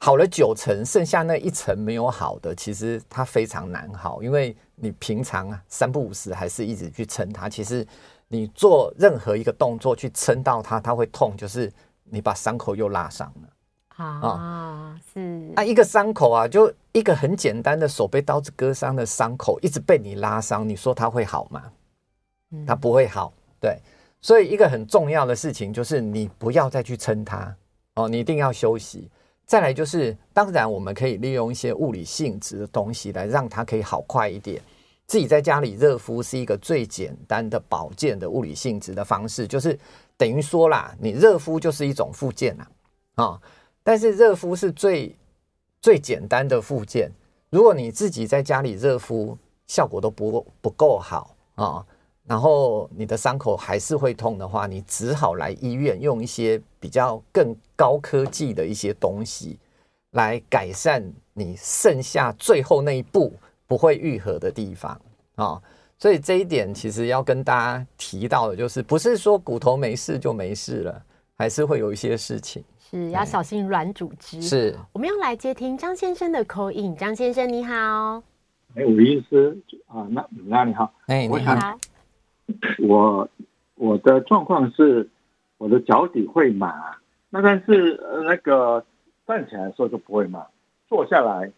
[0.00, 7.86] 好了九成，剩下那一层没有好的，其实它非常难好，因为你平常啊三不五时还是一直去撑它，其实
[8.28, 11.72] 你做任何一个动作去撑到它，它会痛，就是
[12.04, 13.48] 你把伤口又拉伤了。
[13.96, 21.62] 啊，哦、是啊，一个伤口啊，就一个很简单的手被刀子割伤的伤口，一直被你拉伤，你说它会好吗？
[22.50, 23.32] 嗯，它不会好。
[23.60, 23.78] 对，
[24.20, 27.54] 所以一个很重要的事情就是你不要再去撑它
[27.94, 29.08] 哦，你一定要休息。
[29.46, 34.60] 再来就是，当然我们可以利用一些物理性质的东西来让它可以好快一点。
[35.06, 39.78] 自己在家里热敷是一个最简单的保健的物理性质的方式，就是
[40.18, 42.68] 等于说啦，你热敷就是一种复健啦。
[43.14, 43.40] 啊、哦。
[43.82, 45.16] 但是热敷是最
[45.80, 47.10] 最简单的附件，
[47.50, 49.36] 如果你自己在家里热敷，
[49.66, 51.84] 效果都不不够好啊，
[52.26, 59.58] 然后你的伤口还是会痛的话，你只好来医院用一些比较更高科技的一些东西
[60.12, 63.32] 来改善你剩下最后那一步
[63.66, 65.00] 不会愈合的地方
[65.36, 65.62] 啊。
[65.98, 71.02] 所以这一点其实要跟大家提到的就是，不是说骨头没事就没事了，
[71.36, 72.62] 还是会有一些事情。
[72.90, 74.40] 是要小心软组织。
[74.40, 76.96] 是，我们要来接听张先生的 call in。
[76.96, 78.22] 张先生你好，
[78.74, 81.78] 哎，吴医师啊，那那你好，哎，你好，
[82.78, 83.28] 我
[83.74, 85.06] 我的状况是
[85.58, 86.96] 我的脚底会麻，
[87.28, 88.82] 那但是那个
[89.26, 90.46] 站起来的时候就不会麻，
[90.88, 91.52] 坐下来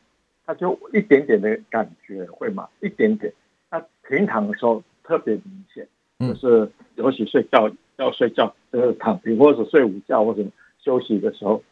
[0.44, 3.32] 它就一点点的感觉会麻，一点点。
[3.70, 5.86] 那平躺的时候特别明显，
[6.18, 10.44] 就是尤其睡觉要睡觉，就是躺平或者睡午觉或者。
[10.82, 11.62] 休息的时候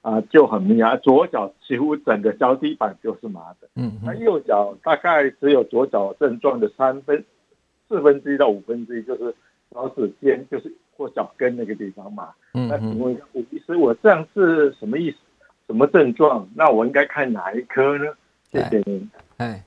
[0.00, 3.68] 啊、呃，就很麻，左脚几乎整个脚底板就是麻的。
[3.74, 7.24] 嗯，那右脚大概只有左脚症状的三分
[7.88, 9.34] 四分之一到五分之一，就是
[9.70, 12.30] 脚趾尖，就是或脚跟那个地方嘛。
[12.54, 15.16] 嗯，那请问一下，吴医师，我这样是什么意思？
[15.66, 16.48] 什么症状？
[16.54, 18.06] 那我应该看哪一科呢？
[18.50, 19.10] 谢谢您。
[19.36, 19.62] 哎，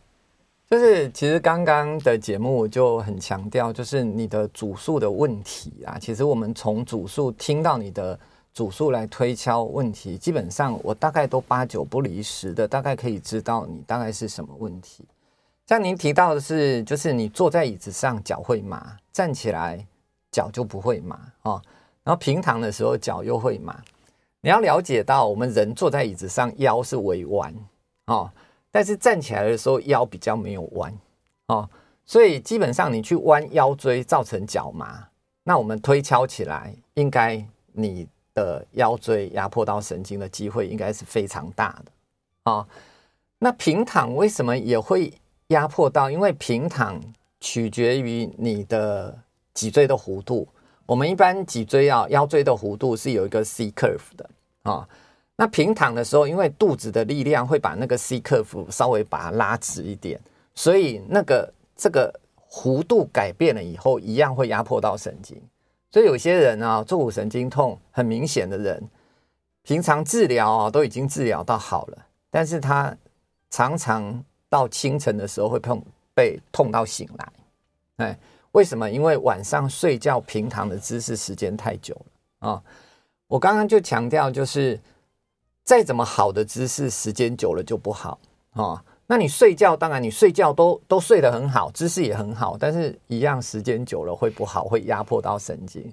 [0.67, 5.99] 就是其实刚刚的节目就很强调，就是你的主诉的问题啊。
[5.99, 8.19] 其实我们从主诉听到你的
[8.53, 15.05] 主诉来推敲问题，基本上我大概都八九不离十的，大概可以知道你大概是什么问题。
[15.67, 19.85] 像您提到的是，就是你坐在椅子上脚会麻，站起来
[20.31, 21.61] 脚就不会麻哦，
[22.03, 23.81] 然后平躺的时候脚又会麻。
[24.41, 27.53] 你要了解到，我们人坐在椅子上，腰是微弯
[28.07, 28.29] 哦，
[28.69, 30.93] 但是站起来的时候腰比较没有弯
[31.47, 31.69] 哦，
[32.05, 35.07] 所以基本上你去弯腰椎造成脚麻，
[35.43, 41.91] 那我们推敲起来，应该你的腰椎压迫到神经的机会应该是非常大的
[42.43, 42.67] 哦。
[43.39, 45.11] 那平躺为什么也会
[45.47, 46.09] 压迫到？
[46.09, 47.01] 因为平躺
[47.39, 49.17] 取决于你的
[49.53, 50.47] 脊椎的弧度。
[50.85, 54.29] 我们一般脊椎啊，腰椎的弧度是有一个 C curve 的
[54.63, 54.89] 啊、哦。
[55.37, 60.19] 那平躺的时候，因为肚子的力量会把那个 C curve 稍微把它拉直一点，
[60.53, 62.13] 所以那个这个
[62.49, 65.41] 弧度改变了以后，一样会压迫到神经。
[65.91, 68.81] 所以有些人啊，坐骨神经痛很明显的人，
[69.63, 71.97] 平常治疗啊都已经治疗到好了，
[72.29, 72.95] 但是他
[73.49, 75.81] 常常到清晨的时候会碰
[76.13, 77.33] 被痛到醒来，
[77.97, 78.19] 哎。
[78.53, 78.91] 为什么？
[78.91, 82.63] 因为晚上睡觉平躺的姿势时间太久了啊！
[83.27, 84.77] 我刚刚就强调，就是
[85.63, 88.19] 再怎么好的姿势，时间久了就不好
[88.51, 88.83] 啊。
[89.11, 95.83] 那你睡觉，当然你睡觉都都睡得很好，姿势也很好，但是一样时间久了会不好，会压迫到神经。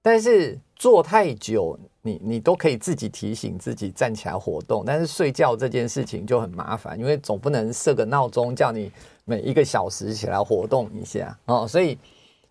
[0.00, 8.92] 但是坐太久，你你都可以自己提醒自己站起来活动，但是睡觉这件事情就很麻烦，因为总不能设个闹钟叫你。
[9.24, 11.98] 每一个小时起来活动一下哦，所以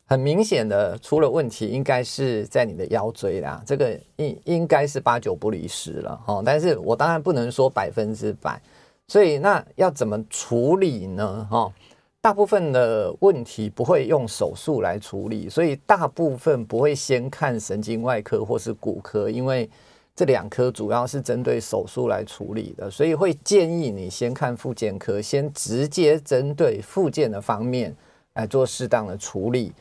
[0.05, 6.43] 很明显的出了问题，应该是在你的腰椎啦，这个应应该是八九不离十了哦。
[6.45, 8.61] 但是我当然不能说百分之百，
[9.07, 11.47] 所以那要怎么处理呢？
[11.49, 11.73] 哈，
[12.21, 19.69] 大部分的问题不会用手术来处理，所以大部分不会先看神经外科或是骨科，因为。
[20.17, 27.95] 这两科主要是针对手术来处理的，所以会建议你先看复健科，先直接针对复健的方面
[28.33, 29.71] 来做适当的处理，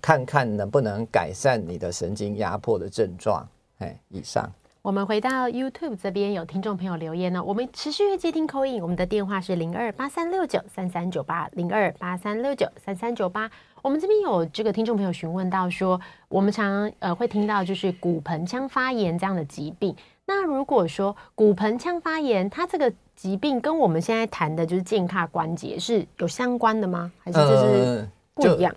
[0.00, 3.44] 看看能不能改善你的神经压迫的症状。
[3.78, 4.48] 哎，以上。
[4.82, 13.50] 我们回到 YouTube 这边，有听众朋友留言呢，我们持续接听 call in，我们的电话是零二八三六九三三九八零二八三六九三三九八。
[13.82, 19.94] 我们这边有这个听众朋友询问到说，我们常常呃会听到就是骨盆腔发炎这样的疾病。
[20.24, 27.12] 那如果说骨盆腔发炎，它这个疾病跟我们现在谈的就是健康关节是有相关的吗？
[27.22, 28.74] 还是就是不一样？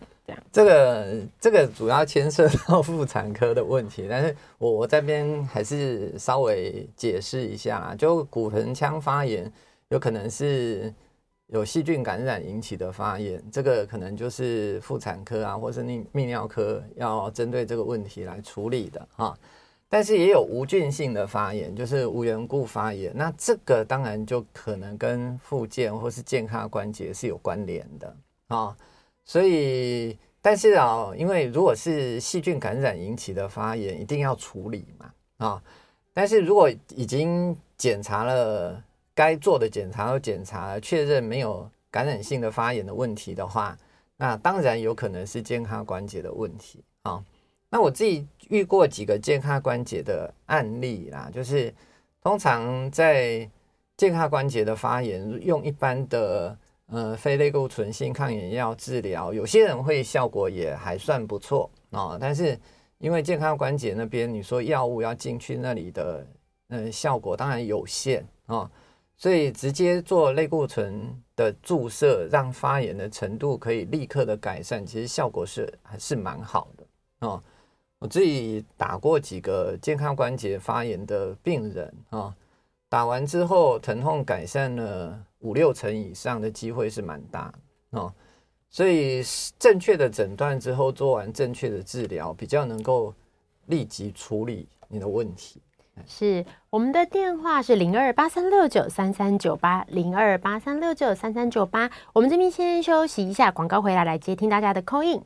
[0.52, 9.52] 这、个这个主要牵涉到妇产科的问题，但是我我这边还是稍微解释一下，就骨盆腔发炎
[9.90, 10.94] 有可能是。
[11.48, 19.38] 有细菌感染引起的发炎，这个可能就是妇产科啊，或是泌泌尿科要针对这个问题来处理的哈。
[19.88, 28.16] 但是也有无菌性的发炎，就是无缘故发炎，那这个当然就可能跟附件或是健康关节是有关联的
[28.48, 28.76] 啊。
[29.26, 35.64] 所以，但是啊，因为如果是细菌感染引起的发炎，一定要处理嘛啊。
[36.14, 38.84] 但是如果已经检查了。
[39.16, 43.78] 该做的检查都检查了，确认没有感染性的发炎的问题的话，
[44.18, 47.24] 那当然有可能是健康关节的问题啊。
[47.70, 51.72] 那我自己遇过几个健康关节的案例啦，就是
[52.24, 53.48] 通常在
[53.96, 56.58] 健康关节的发炎，用一般的
[56.94, 62.18] 呃非类固醇性抗炎药治疗，有些人会效果也还算不错啊。
[62.22, 62.58] 但是
[63.00, 66.28] 因为健康关节那边，你说药物要进去那里的，
[66.68, 68.70] 呃，效果当然有限啊。
[69.16, 71.04] 所以直接做类固醇
[71.36, 77.42] 的注射，让发炎的程度可以立刻的改善，其实效果是还是蛮好的哦。
[78.00, 82.36] 我自己打过几个健康关节发炎的病人啊，
[82.94, 87.52] 打完之后疼痛改善了五六成以上的机会是蛮大
[87.90, 88.14] 哦。
[88.70, 89.24] 所以
[89.58, 93.12] 正确的诊断之后，做完正确的治疗，比较能够
[93.66, 95.60] 立即处理你的问题。
[96.06, 101.90] 是我们的电话是零二八三六九三三九八零二八三六九三三九八。
[102.14, 105.24] 我们这边先休息一下，广告回来来接听大家的 call in。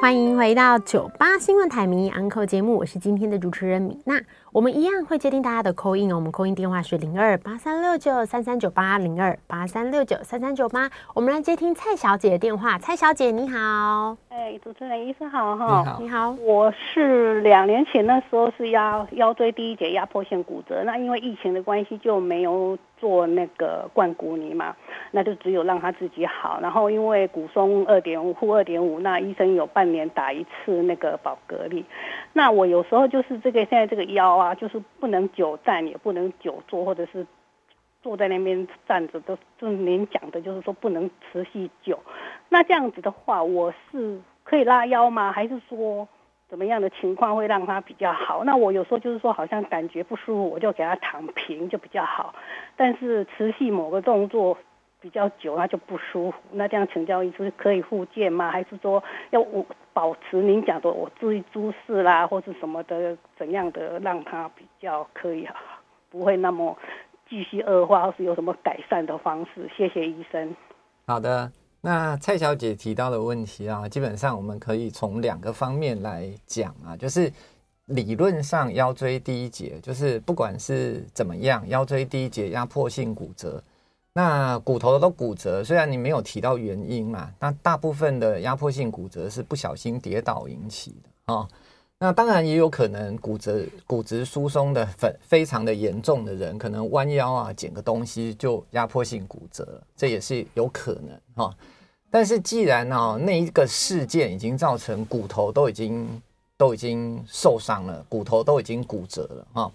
[0.00, 4.22] 欢迎回到九八新闻台迷 Uncle 节目，我是今天的主持人米娜。
[4.54, 10.88] 我们一样会接听大家的 call in 哦，我们 call in 电话是零二八三六九三三九八零二八三六九三三九八。
[11.12, 24.76] 我们来接听蔡小姐的电话，蔡小姐你好，哎，主持人医生好哈，你好，你好，我是两年前那时候是腰腰椎第一节压迫性骨折，那因为疫情的关系就没有做那个灌骨泥嘛，
[25.10, 31.84] 那就只有让他自己好，然后因为骨松二点五负二点五，那医生有半年打一次那个保格丽，
[32.32, 34.43] 那我有时候就是这个现在这个腰啊。
[34.44, 37.26] 啊，就是不能久站，也不能久坐，或者是
[38.02, 41.98] 坐在那边站着，都就您讲的，就是说不能持续久。
[42.48, 45.32] 那这样子的话，我是可以拉腰吗？
[45.32, 46.06] 还是说
[46.48, 48.44] 怎么样的情况会让它比较好？
[48.44, 52.34] 那我有时候就是说，好像感觉不舒服，我就给它躺平就比较好。
[52.76, 54.56] 但是持续某个动作
[55.00, 56.38] 比较久，它就不舒服。
[56.52, 58.50] 那这样请教一次可以复健吗？
[58.50, 59.64] 还是说要我？
[59.94, 65.48] 保持您讲的，我注意姿势啦，或是什么的，怎样的让它比较可以
[66.10, 66.76] 不会那么
[67.30, 69.70] 继续恶化，或是有什么改善的方式？
[69.74, 70.54] 谢谢医生。
[71.06, 77.32] 好的，那蔡小姐提到的问题啊，基本上我们可以从两个方面来讲啊，就是
[77.86, 83.62] 理论上腰椎第一节，就是不管是怎么样，腰椎第一节压迫性骨折。
[84.16, 91.48] 那骨头都骨折，虽然你没有提到原因嘛，那大部分的压迫性骨折是不小心跌倒引起的啊、
[91.98, 101.52] 那当然也有可能骨折、骨质疏松的非非常的严重的人，可能弯腰啊捡个东西就压迫性骨折，这也是有可能哈、
[102.08, 106.22] 但是既然呢、哦，那一个事件已经造成骨头都已经
[106.56, 109.72] 都已经受伤了，骨头都已经骨折了哈、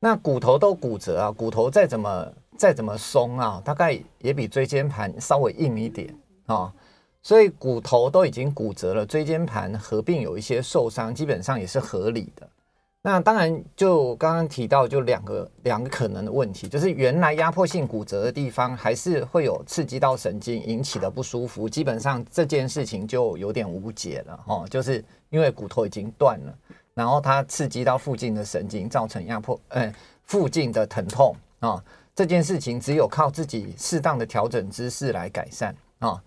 [0.00, 2.30] 那骨头都骨折啊，骨头再怎么。
[2.56, 6.14] 再怎么松啊，大概也比椎间盘稍微硬一点
[6.46, 6.72] 啊，
[7.22, 12.48] 所以骨头都已经骨折了，椎间盘合并有一些受伤，基本上也是合理的。
[13.06, 26.58] 那当然，就刚刚提到，就两个两个可能的问题，就是原来压迫性骨折的地方还是会有刺激到神经引起的不舒服，基本上这件事情就有点无解了哦，就是因为骨头已经断了，
[26.94, 29.94] 然后它刺激到附近的神经，造成压迫，呃，
[30.24, 31.84] 附近的疼痛啊。
[32.14, 36.22] 这件事情只有靠自己适当的调整姿势来改善啊！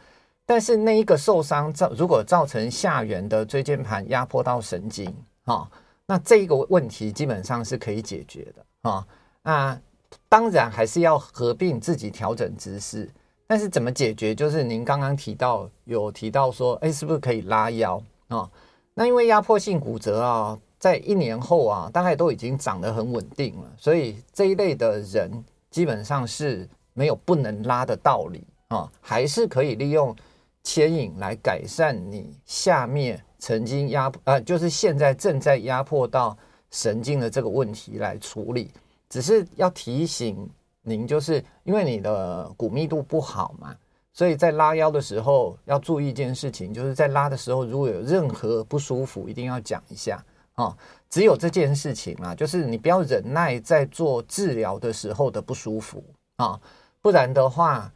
[0.46, 5.16] 但是那一个受伤造如果造成下缘的椎间盘压迫到神经
[5.46, 5.70] 啊，
[6.06, 9.08] 那这一个问题基本上是可以解决的啊。
[9.44, 9.80] 那
[10.28, 13.10] 当然还是要合并自己调整姿势，
[13.46, 14.36] 但是怎么解决？
[14.36, 18.50] 就是您刚刚提到有提到说，哎，是不是可以拉腰啊？
[18.94, 25.32] 那因为压迫性骨折啊，在一年后啊，大概都已经长得很稳定了，所以这一类的人。
[25.70, 30.16] 基本上是没有不能拉的道理啊，还是可以利用
[30.64, 36.38] 牵引来改善你下面曾经压迫，呃，就是现在正在压迫到
[36.72, 38.72] 神经的这个问题来处理。
[39.10, 40.50] 只是要提醒
[40.82, 43.74] 您，就是因为你的骨密度不好嘛，
[44.12, 50.22] 所以在拉腰的时候要注意一件事情，就是在拉的时候如果有任何不舒服，一定要讲一下
[50.58, 50.78] 啊。
[51.10, 56.04] 只有这件事情啊，就是你不要忍耐在做治疗的时候的不舒服
[56.36, 56.60] 啊，
[57.02, 57.90] 不然的话，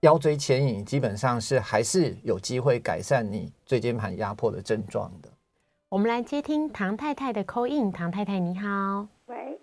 [0.00, 5.30] 腰椎牵引基本上是还是有机会改善你椎间盘压迫的症状的。
[5.88, 9.58] 我们来接听唐太太的 call in，唐太太你好，喂，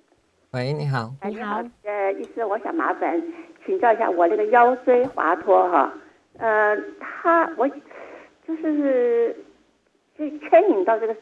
[0.50, 3.22] 喂，你好，你好，呃，医师，我想麻烦
[3.64, 5.94] 请教一下我那个腰椎滑脱哈，
[6.40, 9.46] 呃，他我就是
[10.18, 11.16] 就牵引到这个。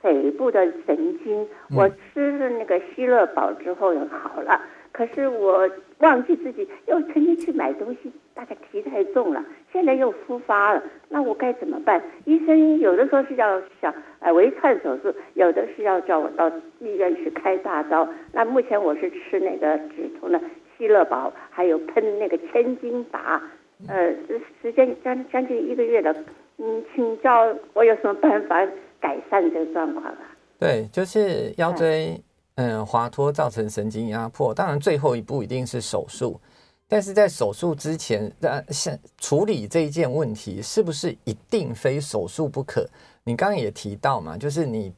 [0.00, 1.46] 腿部的神经，
[1.76, 4.60] 我吃了那个希乐宝之后就好了。
[4.90, 5.68] 可是我
[5.98, 10.82] 忘记自己又曾经去买东西，大概提太重了，现在又复发了。
[11.08, 12.02] 那我该怎么办？
[12.24, 18.08] 医生有的时候是要想呃微创手术，有的是要叫我到医院去开大刀。
[18.32, 20.40] 那目前我是吃那个止痛的
[20.76, 23.40] 希乐宝，还有喷那个千金达，
[23.86, 24.12] 呃，
[24.60, 26.12] 时间将将近一个月了。
[26.56, 28.66] 嗯，请教我有什么办法？
[29.00, 30.36] 改善这个状况啊？
[30.58, 32.20] 对，就是腰椎
[32.56, 36.40] 嗯滑脱造成神经压迫，当然最后一步一定是手术，
[36.88, 42.88] 但是在手术之前，呃，先处理这一件问题是不是一定非手术不可？
[43.24, 44.92] 你刚刚也提到嘛，就是你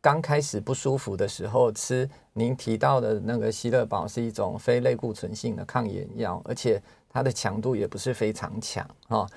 [0.00, 9.18] 刚开始不舒服的时候吃您提到的那个希乐宝是一种非类固醇性的抗炎药，而且它的强度也不是非常强啊。
[9.18, 9.28] 哦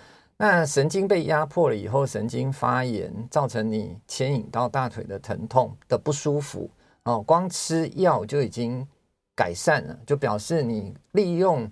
[0.42, 6.70] 那神经被压迫了以后，神经发炎，造成你牵引到大腿的疼痛的不舒服
[7.04, 7.22] 哦。
[7.22, 8.88] 光吃药就已经
[9.36, 11.70] 改善了，就表示你利用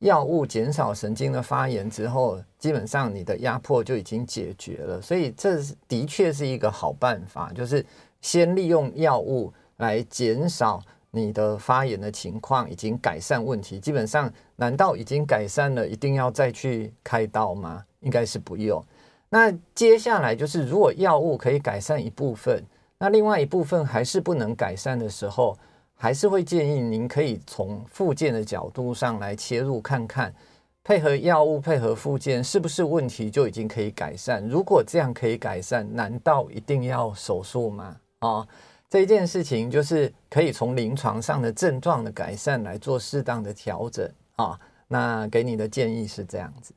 [0.00, 5.00] 药物减少神经的发炎之后，基本上你的压迫就已经解决了。
[5.00, 7.86] 所以这的确是一个好办法，就是
[8.20, 13.78] 先利用药物来减少你的发炎的情况，已经改善问题。
[13.78, 17.84] 基本上，难道已经改善了，一定要再去开刀吗？
[18.00, 18.84] 应该是不用。
[19.28, 22.64] 那接下来就是，如果药物可以改善一部分，
[22.98, 25.56] 那另外一部分还是不能改善的时候，
[25.94, 30.34] 还是会建议您可以从复健的角度上来切入看看，
[30.82, 34.48] 配合药物配合复健，是不是问题就已经可以改善？
[34.48, 37.96] 如果这样可以改善，难道一定要手术吗？
[38.20, 38.48] 啊、哦，
[38.88, 46.72] 这一件事情就是可以从临床上的症状的改善来做适当的调整啊、那给你的建议是这样子。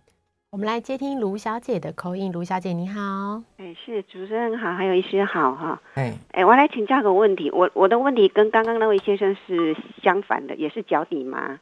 [0.52, 6.14] 我们来接听卢小姐的 call in，卢小姐你好，哎，是主持人好，还有医师好哈，哎。
[6.34, 9.74] 哎，我来请教个问题，我我的问题跟刚刚那位先生是
[10.04, 11.58] 相反的，也是脚底麻，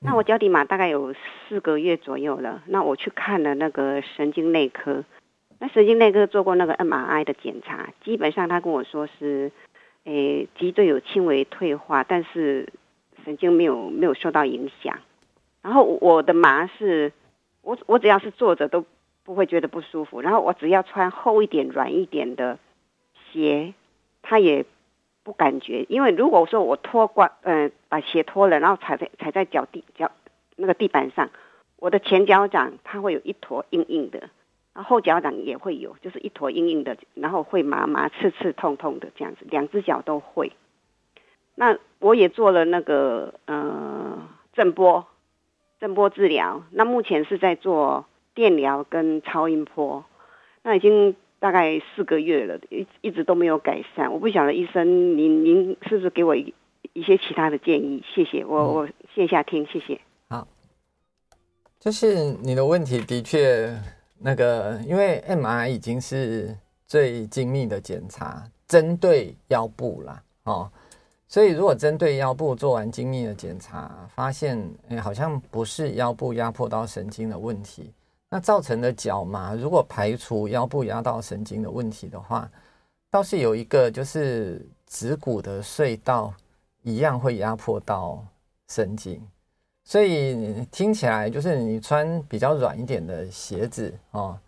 [0.00, 1.14] 那我脚底麻大概有
[1.48, 5.04] 四个月左右了，那我去看了那个神经内科，
[5.60, 9.52] 那神经内科做过那个 MRI 的检查，基本上他跟我说是，
[10.02, 12.68] 哎，脊椎有轻微退化，但是
[13.24, 14.98] 神经没有没有受到影响，
[15.62, 17.12] 然后我的麻是。
[17.64, 18.84] 我我只要是坐着都
[19.24, 22.58] 不会觉得不舒服，然后我只要穿厚一点、软一点的
[23.32, 23.72] 鞋，
[24.22, 24.66] 他也
[25.22, 25.86] 不感觉。
[25.88, 30.10] 因为如果说我脱光，嗯、呃，把鞋脱了，然后踩在踩在脚地脚
[30.56, 31.30] 那个地板上，
[31.78, 34.28] 我的前脚掌它会有一坨硬硬的，
[34.74, 40.52] 然后后脚掌也会有，就是一坨硬硬的，然后会麻麻、刺刺、痛痛的这样子，两只脚都会。
[41.54, 45.06] 那我也做了那个呃震波。
[45.84, 50.02] 声波治疗，那目前是在做电疗跟超音波，
[50.62, 54.10] 那已经大概四个月了，一一直都没有改善。
[54.10, 56.54] 我不晓得医生您您是不是给我一
[56.94, 58.02] 一些其他的建议？
[58.14, 60.00] 谢谢，我我线下听，谢谢。
[60.30, 60.48] 好，
[61.78, 63.70] 就是你的问题的确
[64.18, 66.56] 那个，因为 MRI 已经是
[66.86, 70.22] 最精密的检查，针对腰部啦。
[70.44, 70.72] 哦。
[71.34, 74.56] 所以，如果针对腰部做完精密的检查，发现
[74.90, 77.92] 诶好像不是腰部压迫到神经的问题，
[78.30, 82.48] 那造成的脚麻，如果排除腰部压到神经的问题的话，
[83.10, 86.32] 倒是有一个就是指骨的隧道
[86.82, 88.24] 一样会压迫到
[88.68, 89.20] 神经，
[89.82, 94.38] 所以听起来就是你穿比较软一点的鞋子哦，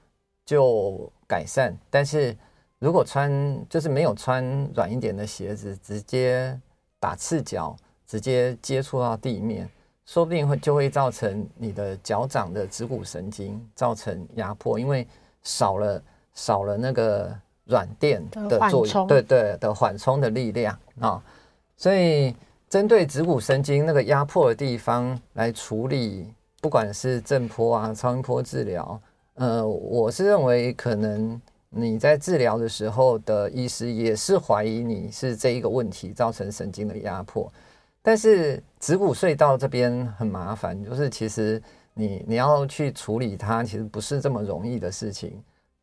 [0.44, 2.36] 就改善，但是
[2.78, 3.28] 如果穿
[3.68, 6.56] 就是没有穿软一点的鞋子，直接。
[6.98, 7.76] 打赤脚
[8.06, 9.68] 直接接触到地面，
[10.04, 15.06] 说不定会就会造成你的脚掌的指骨神经造成压迫，因为
[15.42, 16.02] 少了
[16.34, 17.32] 少了那个
[17.64, 21.22] 软垫的作用，对对的缓冲的力量啊、哦，
[21.76, 22.34] 所以
[22.68, 29.00] 针对指骨神经那个压迫的地方来处理，不管是震波啊、超音波治疗，
[29.34, 31.40] 呃，我是认为可能。
[31.70, 37.52] 你在治疗的时候的医师也是怀疑你是这一个问题造成神经的压迫，
[38.02, 41.62] 但是指骨隧道这边很麻烦，就是其实
[41.94, 45.42] 你你要去处理它，其实不是这么容易的事情。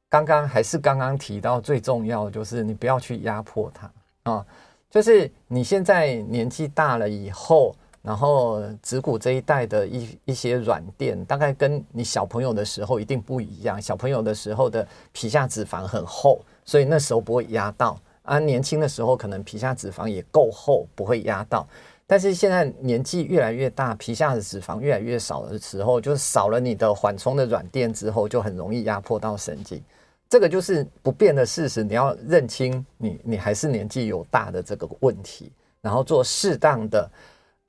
[0.10, 4.46] 刚刚还是刚刚提到最重要的就是你不要去压迫它啊，
[4.90, 7.76] 就是你现在年纪大了以后。
[8.04, 13.82] 然后子骨这一带的一一些软垫，大概跟你小朋友的时候一定不一样。
[13.82, 18.38] 小朋友的时候的皮下脂肪很厚，所以那时候不会压到啊。
[18.40, 21.66] 年轻的时候可能皮下脂肪也够厚，不会压到。
[22.06, 29.82] 但是现在年纪越来越大，皮下的脂肪越来越少的时候，就少了你的缓冲的软垫之后，就很容易压迫到神经。
[30.28, 35.50] 这个就是不变的事实，你要认清你你还是年纪有大的这个问题，
[35.80, 37.10] 然后做适当的。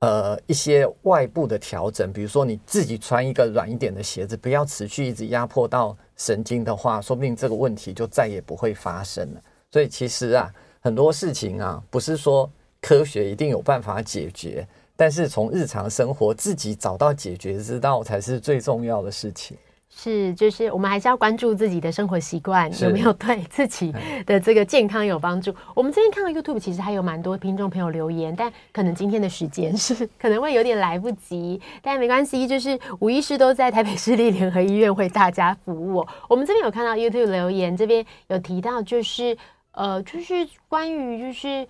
[0.00, 9.40] 呃，一些外部的调整，比如说你自己穿一个软一点的鞋子，不要持续一直压迫到神经的话，说不定这个问题就再也不会发生了。
[9.70, 12.50] 所以其实啊，很多事情啊，不是说
[12.82, 19.56] 科学一定有办法解决，但是从日常生活自己找到解决之道才是最重要的事情。
[19.96, 23.94] 是，就是我们还是要关注自己的生活习惯有没有对自己
[24.26, 25.54] 的这个健康有帮助。
[25.72, 36.04] 我们最近看到 YouTube，其实还有蛮多听众朋友留言，但可能今天的时间是可能会有点来不及，但没关系，就是吴医师都在台北市立联合医院为大家服务。
[36.28, 39.34] 我们这边有看到 YouTube 留言，这边有提到，就是
[39.72, 41.66] 呃，就是关于就是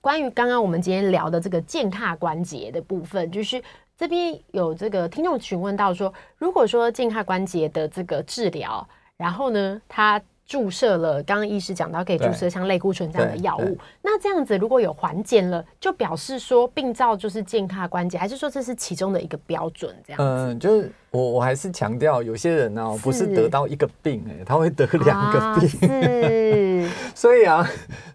[0.00, 3.62] 关于刚刚我们今天聊的这个健踏关节的部分，就是。
[3.96, 8.86] 这边有这个听众询问到说，如果说健踏关节的这个治疗，
[9.16, 19.94] 然后呢，他注射了刚刚医师讲到可以注射像类固醇这样的药物，那这样子如果有缓解了，就表示说病灶就是健踏关节，还是说这是其中的一个标准？
[20.04, 27.64] 这样嗯、呃，就是我我还是强调，有些人呢、哦、不是得到一个病，哎，他会得两个病， 所以啊，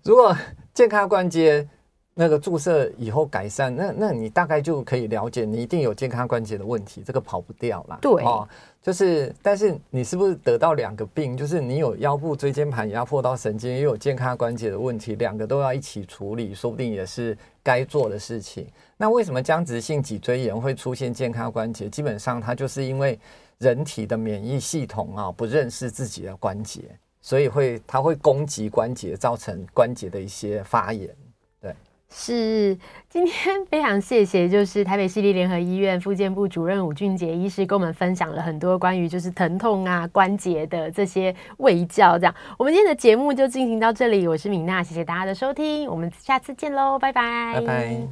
[0.04, 0.36] 如果
[0.74, 1.66] 健康关节。
[2.20, 8.00] 那个注射以后改善，那那你大概就可以了解，你一定有健康关节的问题，这个跑不掉啦。
[8.02, 8.48] 对，哦，
[8.82, 11.38] 就是，但是你是不是得到两个病？
[11.38, 18.68] 就是你有腰部椎间盘压迫到神经，也有健康关节的问题，两个都要一起处理，说不定也是该做的事情。
[18.98, 21.88] 那为什么僵直性脊椎炎会出现健康关节？
[21.88, 23.20] 基本上它就是因为
[23.60, 26.82] 人体的免疫系统啊不认识自己的关节，
[27.22, 31.16] 所以会它会攻击关节，造成关节的一些发炎。
[32.10, 32.78] 是，
[33.10, 42.18] 今天 非常谢谢，就是台北市立联合医院复健部主任吴俊杰医师跟我们分享了很多关于就是疼痛啊关节的这些卫教。
[42.18, 48.08] 这样，我们今天的节目就进行到这里，我是米娜，谢谢大家的收听，我们下次见喽，拜拜，拜拜。